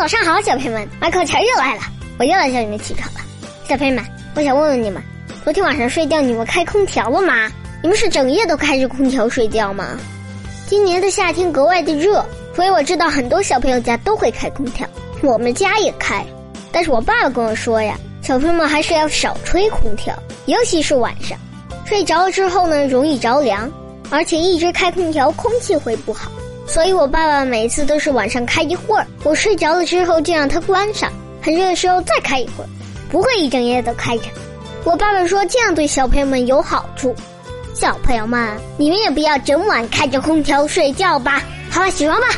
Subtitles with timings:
[0.00, 1.82] 早上好，小朋友们，麦克乔又来了，
[2.18, 3.20] 我又来叫你们起床了。
[3.68, 4.02] 小朋友们，
[4.34, 5.02] 我想问问你们，
[5.44, 7.52] 昨天晚上睡觉你们开空调了吗？
[7.82, 9.98] 你们是整夜都开着空调睡觉吗？
[10.66, 12.24] 今年的夏天格外的热，
[12.56, 14.88] 所以我知道很多小朋友家都会开空调，
[15.22, 16.24] 我们家也开。
[16.72, 21.38] 但是我爸爸跟我说呀，小朋友们还是要少吹空调，尤其是晚上，
[21.84, 23.70] 睡着了之后呢，容易着凉，
[24.08, 26.32] 而且一直开空调，空气会不好。
[26.72, 31.10] 所以我爸爸每次都是晚上开一会儿，我睡着了之后就让它关上，
[31.42, 32.68] 很热的时候再开一会儿，
[33.10, 34.24] 不会一整夜都开着。
[34.84, 37.12] 我爸爸说这样对小朋友们有好处。
[37.74, 41.42] 小朋友们，你们也不要整晚开着空调睡觉吧。
[41.70, 42.28] 好了，起床吧。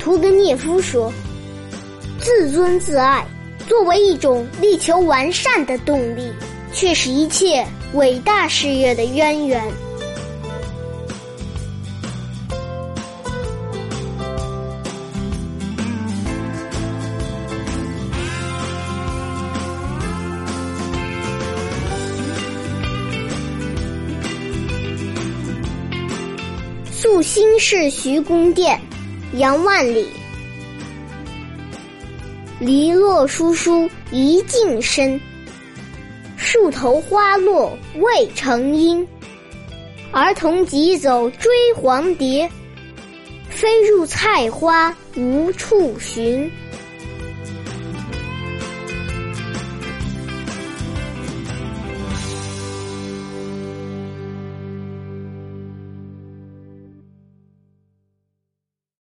[0.00, 1.12] 屠格涅夫说
[2.18, 3.22] ：“自尊自爱，
[3.68, 6.32] 作为一种力求完善的动力，
[6.72, 9.62] 却是一切伟大事业的渊源。”
[26.90, 28.80] 宿新市徐公店。
[29.34, 30.08] 杨万里，
[32.58, 35.20] 篱落疏疏一径深，
[36.36, 39.06] 树头花落未成阴。
[40.10, 42.50] 儿童急走追黄蝶，
[43.48, 46.50] 飞入菜花无处寻。